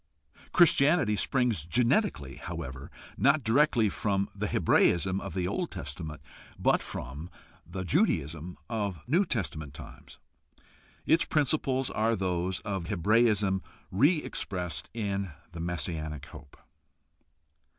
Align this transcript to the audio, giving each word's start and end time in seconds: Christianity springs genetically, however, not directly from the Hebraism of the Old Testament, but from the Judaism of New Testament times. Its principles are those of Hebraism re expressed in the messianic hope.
Christianity 0.51 1.15
springs 1.15 1.63
genetically, 1.63 2.37
however, 2.37 2.89
not 3.17 3.43
directly 3.43 3.87
from 3.87 4.29
the 4.33 4.47
Hebraism 4.47 5.21
of 5.21 5.35
the 5.35 5.47
Old 5.47 5.69
Testament, 5.69 6.21
but 6.57 6.81
from 6.81 7.29
the 7.67 7.83
Judaism 7.83 8.57
of 8.67 9.07
New 9.07 9.25
Testament 9.25 9.75
times. 9.75 10.17
Its 11.05 11.23
principles 11.25 11.91
are 11.91 12.15
those 12.15 12.61
of 12.61 12.87
Hebraism 12.87 13.61
re 13.91 14.17
expressed 14.23 14.89
in 14.95 15.29
the 15.51 15.59
messianic 15.59 16.25
hope. 16.25 16.57